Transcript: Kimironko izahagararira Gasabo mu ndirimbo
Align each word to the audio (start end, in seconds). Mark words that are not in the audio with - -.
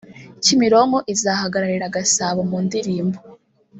Kimironko 0.43 0.97
izahagararira 1.13 1.93
Gasabo 1.95 2.39
mu 2.49 2.57
ndirimbo 2.65 3.19